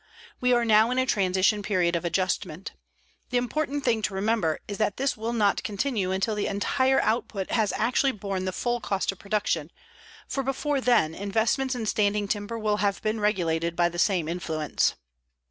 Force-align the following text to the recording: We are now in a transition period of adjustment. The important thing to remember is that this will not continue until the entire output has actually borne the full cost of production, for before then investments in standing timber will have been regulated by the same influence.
We 0.39 0.51
are 0.51 0.65
now 0.65 0.89
in 0.89 0.97
a 0.97 1.05
transition 1.05 1.61
period 1.61 1.95
of 1.95 2.03
adjustment. 2.03 2.71
The 3.29 3.37
important 3.37 3.85
thing 3.85 4.01
to 4.01 4.15
remember 4.15 4.59
is 4.67 4.79
that 4.79 4.97
this 4.97 5.15
will 5.15 5.31
not 5.31 5.61
continue 5.61 6.11
until 6.11 6.33
the 6.33 6.47
entire 6.47 6.99
output 7.03 7.51
has 7.51 7.71
actually 7.73 8.13
borne 8.13 8.45
the 8.45 8.51
full 8.51 8.79
cost 8.79 9.11
of 9.11 9.19
production, 9.19 9.69
for 10.27 10.41
before 10.41 10.81
then 10.81 11.13
investments 11.13 11.75
in 11.75 11.85
standing 11.85 12.27
timber 12.27 12.57
will 12.57 12.77
have 12.77 12.99
been 13.03 13.19
regulated 13.19 13.75
by 13.75 13.89
the 13.89 13.99
same 13.99 14.27
influence. 14.27 14.95